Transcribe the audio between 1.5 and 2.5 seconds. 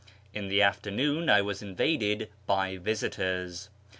invaded